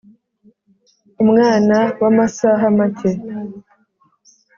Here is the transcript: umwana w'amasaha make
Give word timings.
umwana 1.23 1.77
w'amasaha 2.01 2.65
make 2.77 3.11